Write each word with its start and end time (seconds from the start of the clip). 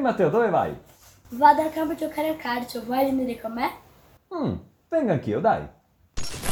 E 0.00 0.02
Matteo, 0.02 0.30
dove 0.30 0.48
vai? 0.48 0.74
Vado 1.28 1.60
al 1.60 1.70
campo 1.74 1.92
a 1.92 1.94
giocare 1.94 2.30
a 2.30 2.34
calcio, 2.34 2.82
vuoi 2.86 3.04
venire 3.04 3.38
con 3.38 3.52
me? 3.52 3.70
Mm, 4.34 4.54
vengo 4.88 5.12
anch'io, 5.12 5.40
dai. 5.40 5.68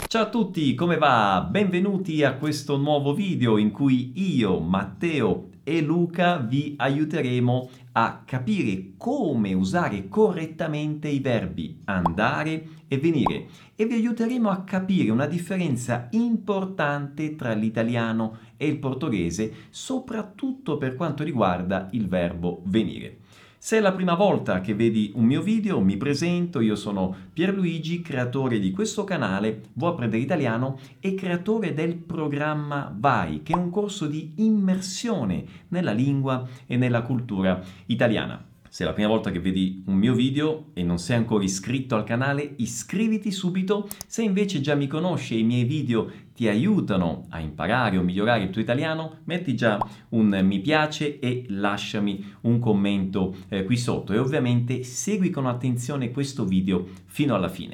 Ciao 0.06 0.24
a 0.24 0.28
tutti, 0.28 0.74
come 0.74 0.98
va? 0.98 1.48
Benvenuti 1.50 2.22
a 2.22 2.34
questo 2.34 2.76
nuovo 2.76 3.14
video 3.14 3.56
in 3.56 3.70
cui 3.70 4.12
io, 4.36 4.60
Matteo 4.60 5.48
e 5.68 5.82
Luca 5.82 6.38
vi 6.38 6.74
aiuteremo 6.78 7.68
a 7.92 8.22
capire 8.24 8.92
come 8.96 9.52
usare 9.52 10.08
correttamente 10.08 11.08
i 11.08 11.18
verbi 11.18 11.82
andare 11.84 12.68
e 12.88 12.96
venire 12.96 13.48
e 13.74 13.84
vi 13.84 13.92
aiuteremo 13.92 14.48
a 14.48 14.62
capire 14.62 15.10
una 15.10 15.26
differenza 15.26 16.08
importante 16.12 17.36
tra 17.36 17.52
l'italiano 17.52 18.38
e 18.56 18.66
il 18.66 18.78
portoghese, 18.78 19.52
soprattutto 19.68 20.78
per 20.78 20.94
quanto 20.94 21.22
riguarda 21.22 21.88
il 21.90 22.08
verbo 22.08 22.62
venire. 22.64 23.18
Se 23.60 23.76
è 23.76 23.80
la 23.80 23.90
prima 23.90 24.14
volta 24.14 24.60
che 24.60 24.72
vedi 24.72 25.10
un 25.16 25.24
mio 25.24 25.42
video, 25.42 25.80
mi 25.80 25.96
presento, 25.96 26.60
io 26.60 26.76
sono 26.76 27.12
Pierluigi, 27.32 28.02
creatore 28.02 28.60
di 28.60 28.70
questo 28.70 29.02
canale, 29.02 29.62
Vuoi 29.72 29.90
apprendere 29.90 30.22
italiano 30.22 30.78
e 31.00 31.14
creatore 31.14 31.74
del 31.74 31.96
programma 31.96 32.94
VAI, 32.96 33.42
che 33.42 33.54
è 33.54 33.56
un 33.56 33.70
corso 33.70 34.06
di 34.06 34.34
immersione 34.36 35.44
nella 35.68 35.90
lingua 35.90 36.46
e 36.66 36.76
nella 36.76 37.02
cultura 37.02 37.60
italiana. 37.86 38.47
Se 38.70 38.84
è 38.84 38.86
la 38.86 38.92
prima 38.92 39.08
volta 39.08 39.30
che 39.30 39.40
vedi 39.40 39.82
un 39.86 39.94
mio 39.94 40.12
video 40.14 40.66
e 40.74 40.82
non 40.82 40.98
sei 40.98 41.16
ancora 41.16 41.42
iscritto 41.42 41.94
al 41.94 42.04
canale, 42.04 42.54
iscriviti 42.56 43.30
subito. 43.30 43.88
Se 44.06 44.22
invece 44.22 44.60
già 44.60 44.74
mi 44.74 44.86
conosci 44.86 45.34
e 45.34 45.38
i 45.38 45.42
miei 45.42 45.64
video 45.64 46.10
ti 46.34 46.48
aiutano 46.48 47.26
a 47.30 47.40
imparare 47.40 47.96
o 47.96 48.02
migliorare 48.02 48.42
il 48.42 48.50
tuo 48.50 48.60
italiano, 48.60 49.20
metti 49.24 49.56
già 49.56 49.78
un 50.10 50.38
mi 50.42 50.60
piace 50.60 51.18
e 51.18 51.46
lasciami 51.48 52.34
un 52.42 52.58
commento 52.58 53.34
eh, 53.48 53.64
qui 53.64 53.76
sotto 53.76 54.12
e 54.12 54.18
ovviamente 54.18 54.82
segui 54.82 55.30
con 55.30 55.46
attenzione 55.46 56.10
questo 56.10 56.44
video 56.44 56.86
fino 57.06 57.34
alla 57.34 57.48
fine. 57.48 57.72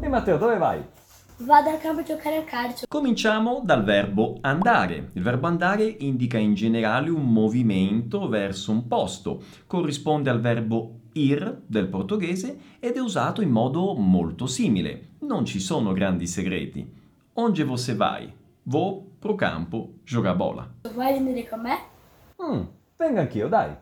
E 0.00 0.08
Matteo, 0.08 0.38
dove 0.38 0.56
vai? 0.56 1.01
Vado 1.44 1.70
al 1.70 1.80
campo 1.80 2.02
a 2.02 2.04
giocare 2.04 2.36
a 2.36 2.44
calcio. 2.44 2.86
Cominciamo 2.88 3.62
dal 3.64 3.82
verbo 3.82 4.38
andare. 4.42 5.10
Il 5.14 5.22
verbo 5.22 5.48
andare 5.48 5.84
indica 5.84 6.38
in 6.38 6.54
generale 6.54 7.10
un 7.10 7.32
movimento 7.32 8.28
verso 8.28 8.70
un 8.70 8.86
posto, 8.86 9.42
corrisponde 9.66 10.30
al 10.30 10.40
verbo 10.40 11.00
ir 11.14 11.62
del 11.66 11.88
portoghese 11.88 12.76
ed 12.78 12.94
è 12.94 13.00
usato 13.00 13.42
in 13.42 13.50
modo 13.50 13.94
molto 13.94 14.46
simile. 14.46 15.14
Non 15.22 15.44
ci 15.44 15.58
sono 15.58 15.92
grandi 15.92 16.28
segreti. 16.28 16.88
Onde 17.34 17.64
você 17.64 17.96
vai? 17.96 18.32
Vou 18.64 19.10
pro 19.18 19.34
campo 19.34 19.94
jogar 20.04 20.36
bola. 20.36 20.70
Vuoi 20.92 21.12
venire 21.14 21.48
con 21.48 21.60
me? 21.60 21.76
Mm, 22.40 22.62
vengo 22.96 23.18
anch'io, 23.18 23.48
dai. 23.48 23.74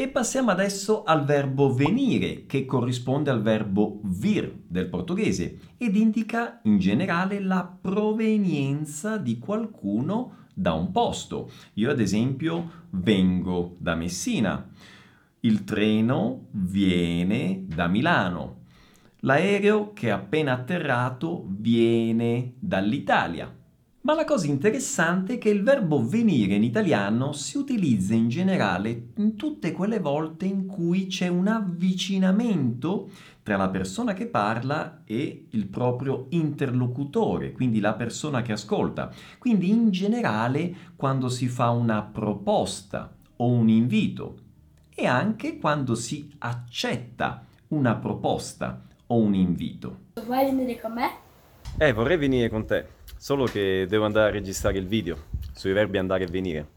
E 0.00 0.06
passiamo 0.06 0.52
adesso 0.52 1.02
al 1.02 1.24
verbo 1.24 1.74
venire, 1.74 2.46
che 2.46 2.64
corrisponde 2.64 3.30
al 3.30 3.42
verbo 3.42 3.98
vir 4.04 4.62
del 4.68 4.86
portoghese 4.86 5.58
ed 5.76 5.96
indica 5.96 6.60
in 6.62 6.78
generale 6.78 7.40
la 7.40 7.64
provenienza 7.64 9.16
di 9.16 9.40
qualcuno 9.40 10.46
da 10.54 10.72
un 10.72 10.92
posto. 10.92 11.50
Io 11.74 11.90
ad 11.90 11.98
esempio 11.98 12.70
vengo 12.90 13.74
da 13.80 13.96
Messina, 13.96 14.68
il 15.40 15.64
treno 15.64 16.46
viene 16.52 17.64
da 17.66 17.88
Milano, 17.88 18.66
l'aereo 19.22 19.92
che 19.94 20.06
è 20.06 20.10
appena 20.10 20.52
atterrato 20.52 21.44
viene 21.48 22.52
dall'Italia. 22.60 23.52
Ma 24.08 24.14
la 24.14 24.24
cosa 24.24 24.46
interessante 24.46 25.34
è 25.34 25.38
che 25.38 25.50
il 25.50 25.62
verbo 25.62 26.02
venire 26.02 26.54
in 26.54 26.62
italiano 26.62 27.32
si 27.34 27.58
utilizza 27.58 28.14
in 28.14 28.30
generale 28.30 29.08
in 29.16 29.36
tutte 29.36 29.70
quelle 29.72 30.00
volte 30.00 30.46
in 30.46 30.64
cui 30.64 31.08
c'è 31.08 31.28
un 31.28 31.46
avvicinamento 31.46 33.10
tra 33.42 33.58
la 33.58 33.68
persona 33.68 34.14
che 34.14 34.26
parla 34.26 35.02
e 35.04 35.48
il 35.50 35.66
proprio 35.66 36.24
interlocutore, 36.30 37.52
quindi 37.52 37.80
la 37.80 37.92
persona 37.92 38.40
che 38.40 38.52
ascolta. 38.52 39.12
Quindi 39.36 39.68
in 39.68 39.90
generale 39.90 40.74
quando 40.96 41.28
si 41.28 41.46
fa 41.46 41.68
una 41.68 42.00
proposta 42.00 43.14
o 43.36 43.46
un 43.46 43.68
invito 43.68 44.38
e 44.94 45.04
anche 45.04 45.58
quando 45.58 45.94
si 45.94 46.32
accetta 46.38 47.44
una 47.68 47.94
proposta 47.96 48.86
o 49.08 49.18
un 49.18 49.34
invito. 49.34 49.98
Vuoi 50.24 50.46
venire 50.46 50.80
con 50.80 50.94
me? 50.94 51.10
Eh, 51.76 51.92
vorrei 51.92 52.16
venire 52.16 52.48
con 52.48 52.64
te, 52.64 52.96
solo 53.18 53.44
che 53.44 53.86
devo 53.88 54.04
andare 54.06 54.28
a 54.28 54.32
registrare 54.32 54.78
il 54.78 54.86
video 54.86 55.16
sui 55.52 55.72
verbi 55.72 55.98
andare 55.98 56.24
e 56.24 56.28
venire. 56.28 56.68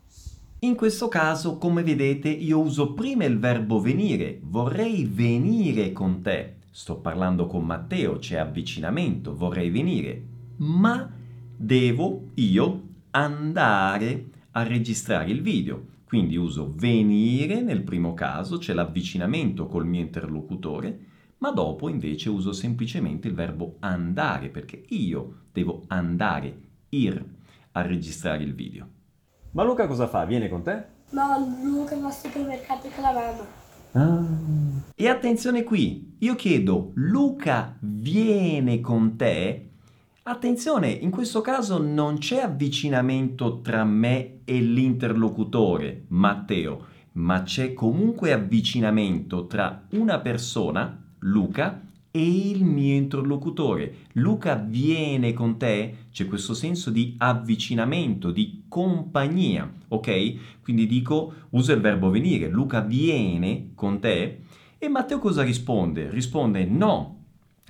In 0.63 0.75
questo 0.75 1.07
caso, 1.07 1.57
come 1.57 1.81
vedete, 1.81 2.29
io 2.29 2.59
uso 2.59 2.93
prima 2.93 3.23
il 3.25 3.39
verbo 3.39 3.79
venire. 3.79 4.39
Vorrei 4.41 5.05
venire 5.05 5.91
con 5.91 6.21
te. 6.21 6.55
Sto 6.69 6.97
parlando 6.97 7.47
con 7.47 7.65
Matteo, 7.65 8.17
c'è 8.17 8.37
avvicinamento, 8.37 9.35
vorrei 9.35 9.69
venire. 9.69 10.21
Ma 10.57 11.09
devo 11.55 12.29
io 12.35 12.81
andare 13.11 14.25
a 14.51 14.63
registrare 14.63 15.31
il 15.31 15.41
video. 15.41 15.85
Quindi 16.05 16.35
uso 16.35 16.73
venire 16.75 17.61
nel 17.61 17.83
primo 17.83 18.13
caso, 18.13 18.57
c'è 18.57 18.73
l'avvicinamento 18.73 19.65
col 19.67 19.87
mio 19.87 20.01
interlocutore, 20.01 20.99
ma 21.41 21.51
dopo 21.51 21.89
invece 21.89 22.29
uso 22.29 22.53
semplicemente 22.53 23.27
il 23.27 23.33
verbo 23.33 23.77
andare 23.79 24.49
perché 24.49 24.85
io 24.89 25.45
devo 25.51 25.83
andare, 25.87 26.55
ir, 26.89 27.23
a 27.71 27.81
registrare 27.81 28.43
il 28.43 28.53
video. 28.53 28.87
Ma 29.51 29.63
Luca 29.63 29.87
cosa 29.87 30.07
fa? 30.07 30.23
Viene 30.25 30.49
con 30.49 30.61
te? 30.61 30.85
No, 31.09 31.59
Luca 31.63 31.97
va 31.97 32.07
al 32.07 32.13
supermercato 32.13 32.89
con 32.89 33.03
la 33.03 33.11
mamma. 33.11 33.59
Ah. 33.93 34.25
E 34.95 35.07
attenzione 35.09 35.63
qui, 35.63 36.15
io 36.19 36.35
chiedo 36.35 36.91
Luca 36.95 37.75
viene 37.79 38.79
con 38.79 39.17
te? 39.17 39.69
Attenzione, 40.23 40.89
in 40.91 41.09
questo 41.09 41.41
caso 41.41 41.81
non 41.81 42.19
c'è 42.19 42.41
avvicinamento 42.41 43.61
tra 43.61 43.83
me 43.83 44.41
e 44.45 44.59
l'interlocutore, 44.59 46.05
Matteo, 46.09 46.85
ma 47.13 47.41
c'è 47.41 47.73
comunque 47.73 48.31
avvicinamento 48.31 49.47
tra 49.47 49.87
una 49.93 50.19
persona, 50.19 51.00
Luca, 51.21 51.81
e 52.11 52.49
il 52.49 52.65
mio 52.65 52.95
interlocutore. 52.95 53.95
Luca 54.13 54.55
viene 54.55 55.31
con 55.33 55.57
te, 55.57 56.07
c'è 56.11 56.27
questo 56.27 56.53
senso 56.53 56.89
di 56.89 57.15
avvicinamento, 57.17 58.31
di 58.31 58.65
compagnia, 58.67 59.71
ok? 59.87 60.59
Quindi 60.61 60.87
dico, 60.87 61.33
uso 61.51 61.71
il 61.71 61.79
verbo 61.79 62.09
venire, 62.09 62.49
Luca 62.49 62.81
viene 62.81 63.71
con 63.75 63.99
te 63.99 64.41
e 64.77 64.89
Matteo 64.89 65.19
cosa 65.19 65.41
risponde? 65.41 66.09
Risponde 66.09 66.65
no, 66.65 67.23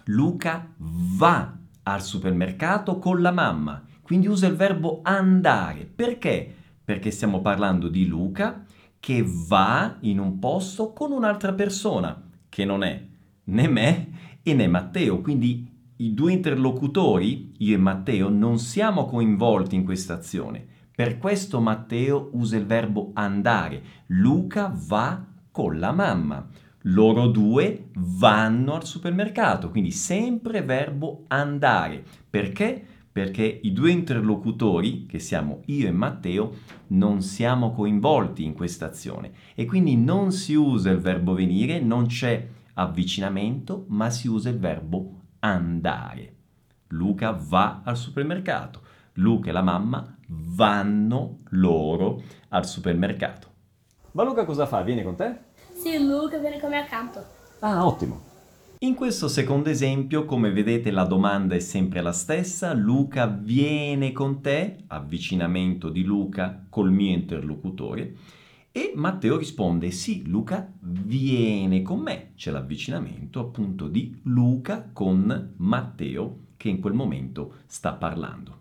Luca 0.06 0.74
va 0.78 1.56
al 1.84 2.02
supermercato 2.02 2.98
con 2.98 3.22
la 3.22 3.32
mamma, 3.32 3.84
quindi 4.02 4.28
usa 4.28 4.48
il 4.48 4.56
verbo 4.56 5.02
andare. 5.04 5.86
Perché? 5.86 6.56
Perché 6.84 7.12
stiamo 7.12 7.42
parlando 7.42 7.90
di 7.90 8.08
Luca 8.08 8.66
che 9.00 9.24
va 9.26 9.98
in 10.02 10.20
un 10.20 10.40
posto 10.40 10.94
con 10.94 11.12
un'altra 11.12 11.54
persona, 11.54 12.30
che 12.50 12.66
non 12.66 12.84
è 12.84 13.10
né 13.52 13.68
me 13.68 14.10
e 14.42 14.54
né 14.54 14.68
Matteo, 14.68 15.22
quindi 15.22 15.70
i 15.98 16.14
due 16.14 16.32
interlocutori, 16.32 17.54
io 17.58 17.76
e 17.76 17.78
Matteo, 17.78 18.30
non 18.30 18.58
siamo 18.58 19.06
coinvolti 19.06 19.76
in 19.76 19.84
questa 19.84 20.16
azione. 20.16 20.66
Per 20.96 21.18
questo 21.18 21.62
Matteo 21.62 22.30
usa 22.34 22.58
il 22.58 22.66
verbo 22.66 23.12
andare. 23.14 23.84
Luca 24.08 24.74
va 24.88 25.24
con 25.52 25.80
la 25.80 25.92
mamma. 25.92 26.48
Loro 26.86 27.28
due 27.28 27.90
vanno 27.94 28.74
al 28.74 28.86
supermercato, 28.86 29.70
quindi 29.70 29.92
sempre 29.92 30.64
verbo 30.64 31.26
andare. 31.28 32.04
Perché? 32.28 32.84
Perché 33.12 33.60
i 33.62 33.72
due 33.74 33.92
interlocutori, 33.92 35.06
che 35.06 35.20
siamo 35.20 35.62
io 35.66 35.88
e 35.88 35.92
Matteo, 35.92 36.54
non 36.88 37.22
siamo 37.22 37.74
coinvolti 37.74 38.44
in 38.44 38.54
questa 38.54 38.88
azione 38.88 39.32
e 39.54 39.66
quindi 39.66 39.98
non 39.98 40.32
si 40.32 40.56
usa 40.56 40.90
il 40.90 41.00
verbo 41.00 41.34
venire, 41.34 41.80
non 41.80 42.08
c'è 42.08 42.48
avvicinamento, 42.74 43.86
ma 43.90 44.10
si 44.10 44.28
usa 44.28 44.50
il 44.50 44.60
verbo 44.60 45.22
andare. 45.40 46.36
Luca 46.90 47.32
va 47.32 47.82
al 47.84 47.98
supermercato. 47.98 48.82
Luca 49.14 49.50
e 49.50 49.54
la 49.54 49.62
mamma 49.62 50.18
vanno 50.28 51.40
loro 51.50 52.22
al 52.50 52.66
supermercato. 52.66 53.48
Ma 54.12 54.24
Luca 54.24 54.46
cosa 54.46 54.66
fa? 54.66 54.82
Viene 54.82 55.04
con 55.04 55.16
te? 55.16 55.36
Sì, 55.74 55.98
Luca 55.98 56.38
viene 56.38 56.60
con 56.60 56.70
me 56.70 56.78
a 56.78 56.86
campo. 56.86 57.24
Ah, 57.60 57.86
ottimo. 57.86 58.30
In 58.80 58.96
questo 58.96 59.28
secondo 59.28 59.70
esempio, 59.70 60.26
come 60.26 60.52
vedete, 60.52 60.90
la 60.90 61.04
domanda 61.04 61.54
è 61.54 61.60
sempre 61.60 62.02
la 62.02 62.12
stessa. 62.12 62.74
Luca 62.74 63.28
viene 63.28 64.12
con 64.12 64.42
te, 64.42 64.78
avvicinamento 64.88 65.90
di 65.90 66.04
Luca 66.04 66.66
col 66.68 66.92
mio 66.92 67.14
interlocutore. 67.14 68.16
E 68.74 68.94
Matteo 68.96 69.36
risponde 69.36 69.92
sì, 69.92 70.26
Luca 70.28 70.72
viene 70.80 71.82
con 71.82 72.00
me. 72.00 72.32
C'è 72.36 72.52
l'avvicinamento 72.52 73.42
appunto 73.42 73.90
di 73.90 74.22
Luca 74.24 74.92
con 74.94 75.56
Matteo 75.58 76.38
che 76.56 76.70
in 76.70 76.80
quel 76.80 76.94
momento 76.94 77.56
sta 77.66 77.96
parlando. 77.96 78.60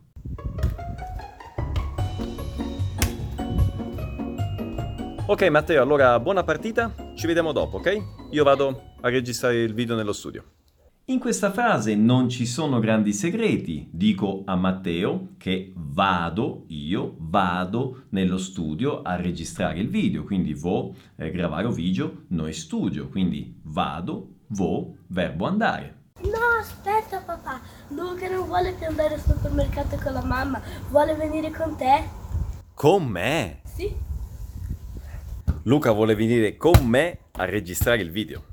Ok 5.26 5.42
Matteo, 5.48 5.80
allora 5.80 6.18
buona 6.18 6.42
partita, 6.42 6.92
ci 7.14 7.28
vediamo 7.28 7.52
dopo, 7.52 7.76
ok? 7.76 8.02
Io 8.32 8.42
vado 8.42 8.94
a 9.02 9.08
registrare 9.10 9.62
il 9.62 9.74
video 9.74 9.94
nello 9.94 10.12
studio. 10.12 10.42
In 11.10 11.18
questa 11.18 11.50
frase 11.50 11.96
non 11.96 12.28
ci 12.28 12.46
sono 12.46 12.78
grandi 12.78 13.12
segreti. 13.12 13.88
Dico 13.90 14.42
a 14.44 14.54
Matteo 14.54 15.30
che 15.38 15.72
vado, 15.74 16.66
io 16.68 17.16
vado 17.18 18.04
nello 18.10 18.38
studio 18.38 19.02
a 19.02 19.16
registrare 19.16 19.80
il 19.80 19.88
video, 19.88 20.22
quindi 20.22 20.54
vo 20.54 20.94
eh, 21.16 21.32
gravare 21.32 21.66
o 21.66 21.72
video, 21.72 22.26
noi 22.28 22.52
studio, 22.52 23.08
quindi 23.08 23.58
vado, 23.64 24.34
vo, 24.50 24.98
verbo 25.08 25.48
andare. 25.48 26.02
No, 26.20 26.60
aspetta 26.60 27.18
papà, 27.18 27.60
Luca 27.88 28.28
non 28.28 28.46
vuole 28.46 28.72
più 28.74 28.86
andare 28.86 29.14
al 29.14 29.20
supermercato 29.20 29.96
con 30.00 30.12
la 30.12 30.24
mamma, 30.24 30.62
vuole 30.90 31.16
venire 31.16 31.50
con 31.50 31.74
te? 31.74 32.04
Con 32.72 33.04
me? 33.04 33.62
Sì? 33.64 33.92
Luca 35.64 35.90
vuole 35.90 36.14
venire 36.14 36.56
con 36.56 36.86
me 36.86 37.18
a 37.32 37.46
registrare 37.46 38.00
il 38.00 38.12
video. 38.12 38.44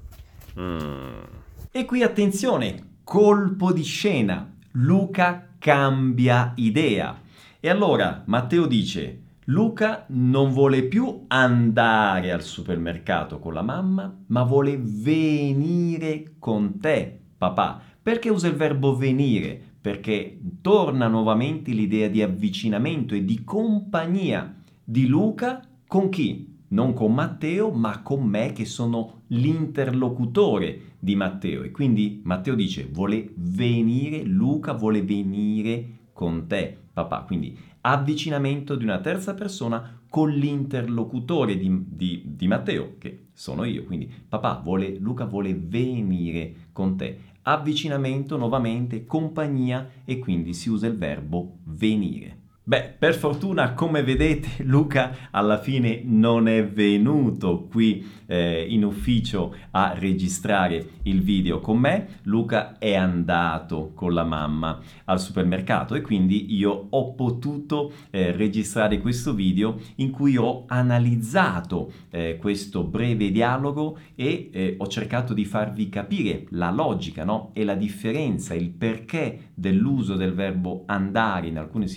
Mm. 0.59 1.45
E 1.77 1.85
qui 1.85 2.01
attenzione, 2.01 3.01
colpo 3.03 3.71
di 3.71 3.83
scena. 3.83 4.51
Luca 4.71 5.49
cambia 5.59 6.53
idea. 6.55 7.21
E 7.59 7.69
allora 7.69 8.23
Matteo 8.25 8.65
dice, 8.65 9.21
Luca 9.43 10.05
non 10.07 10.53
vuole 10.53 10.85
più 10.85 11.25
andare 11.27 12.31
al 12.31 12.41
supermercato 12.41 13.37
con 13.37 13.53
la 13.53 13.61
mamma, 13.61 14.11
ma 14.25 14.41
vuole 14.41 14.79
venire 14.81 16.37
con 16.39 16.79
te, 16.79 17.15
papà. 17.37 17.79
Perché 18.01 18.29
usa 18.29 18.47
il 18.47 18.55
verbo 18.55 18.95
venire? 18.95 19.61
Perché 19.79 20.39
torna 20.61 21.07
nuovamente 21.07 21.69
l'idea 21.73 22.07
di 22.07 22.23
avvicinamento 22.23 23.13
e 23.13 23.23
di 23.23 23.43
compagnia 23.43 24.63
di 24.83 25.05
Luca 25.05 25.61
con 25.85 26.09
chi? 26.09 26.56
Non 26.69 26.93
con 26.93 27.13
Matteo, 27.13 27.71
ma 27.71 28.01
con 28.01 28.23
me 28.23 28.51
che 28.51 28.65
sono 28.65 29.21
l'interlocutore 29.27 30.95
di 30.99 31.15
Matteo. 31.15 31.63
E 31.63 31.71
quindi 31.71 32.21
Matteo 32.23 32.55
dice, 32.55 32.87
vuole 32.91 33.31
venire, 33.35 34.23
Luca 34.23 34.73
vuole 34.73 35.01
venire 35.01 36.09
con 36.11 36.47
te, 36.47 36.77
papà. 36.91 37.21
Quindi 37.21 37.57
avvicinamento 37.81 38.75
di 38.75 38.83
una 38.83 38.99
terza 38.99 39.33
persona 39.33 40.01
con 40.09 40.29
l'interlocutore 40.29 41.57
di, 41.57 41.85
di, 41.87 42.23
di, 42.25 42.47
Matteo, 42.47 42.95
che 42.97 43.27
sono 43.33 43.63
io. 43.63 43.83
Quindi 43.85 44.11
papà 44.27 44.59
vuole, 44.63 44.97
Luca 44.97 45.25
vuole 45.25 45.53
venire 45.55 46.69
con 46.73 46.97
te. 46.97 47.19
Avvicinamento 47.43 48.35
nuovamente, 48.35 49.05
compagnia 49.05 49.89
e 50.03 50.19
quindi 50.19 50.53
si 50.53 50.69
usa 50.69 50.87
il 50.87 50.97
verbo 50.97 51.59
venire. 51.63 52.45
Beh, 52.67 52.95
per 52.99 53.15
fortuna, 53.15 53.71
come 53.71 54.03
vedete, 54.03 54.61
Luca 54.67 55.29
alla 55.31 55.57
fine 55.57 56.01
non 56.03 56.49
è 56.49 56.67
venuto 56.67 57.65
qui 57.71 58.05
eh, 58.25 58.65
in 58.67 58.83
ufficio 58.83 59.55
a 59.71 59.93
registrare 59.97 60.85
il 61.03 61.21
video 61.21 61.61
con 61.61 61.79
me. 61.79 62.19
Luca 62.23 62.77
è 62.77 62.93
andato 62.93 63.93
con 63.95 64.13
la 64.13 64.25
mamma 64.25 64.79
al 65.05 65.21
supermercato 65.21 65.95
e 65.95 66.01
quindi 66.01 66.53
io 66.55 66.87
ho 66.89 67.13
potuto 67.13 67.93
eh, 68.09 68.33
registrare 68.33 68.99
questo 68.99 69.33
video 69.33 69.79
in 69.95 70.11
cui 70.11 70.35
ho 70.35 70.65
analizzato 70.67 71.89
eh, 72.09 72.35
questo 72.37 72.83
breve 72.83 73.31
dialogo 73.31 73.97
e 74.13 74.49
eh, 74.51 74.75
ho 74.77 74.87
cercato 74.87 75.33
di 75.33 75.45
farvi 75.45 75.87
capire 75.87 76.47
la 76.49 76.71
logica 76.71 77.23
no? 77.23 77.51
e 77.53 77.63
la 77.63 77.75
differenza, 77.75 78.53
il 78.53 78.71
perché 78.71 79.51
dell'uso 79.53 80.15
del 80.15 80.33
verbo 80.33 80.83
andare 80.85 81.47
in 81.47 81.57
alcune 81.57 81.87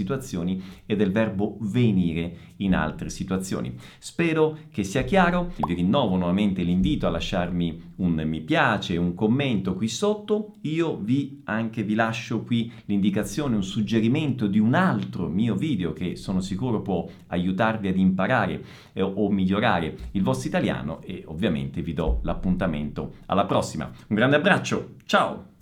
e 0.87 0.97
del 0.97 1.12
verbo 1.12 1.57
venire 1.61 2.49
in 2.57 2.75
altre 2.75 3.11
situazioni. 3.11 3.75
Spero 3.99 4.59
che 4.71 4.85
sia 4.85 5.03
chiaro, 5.03 5.53
vi 5.67 5.75
rinnovo 5.75 6.17
nuovamente 6.17 6.62
l'invito 6.62 7.07
a 7.07 7.11
lasciarmi 7.11 7.93
un 7.97 8.23
mi 8.25 8.41
piace, 8.41 8.97
un 8.97 9.15
commento 9.15 9.75
qui 9.75 9.89
sotto, 9.89 10.57
io 10.62 10.97
vi 10.97 11.43
anche 11.45 11.83
vi 11.83 11.95
lascio 11.95 12.43
qui 12.43 12.71
l'indicazione, 12.87 13.57
un 13.57 13.62
suggerimento 13.62 14.47
di 14.47 14.59
un 14.59 14.75
altro 14.75 15.29
mio 15.29 15.55
video 15.55 15.93
che 15.93 16.17
sono 16.17 16.41
sicuro 16.41 16.83
può 16.83 17.07
aiutarvi 17.29 17.89
ad 17.89 17.97
imparare 17.97 18.65
eh, 18.93 19.03
o 19.03 19.31
migliorare 19.31 19.97
il 20.12 20.23
vostro 20.23 20.49
italiano 20.49 21.01
e 21.03 21.23
ovviamente 21.27 21.83
vi 21.83 21.93
do 21.93 22.21
l'appuntamento 22.23 23.15
alla 23.27 23.45
prossima. 23.45 23.91
Un 24.09 24.17
grande 24.17 24.37
abbraccio, 24.37 24.95
ciao! 25.05 25.59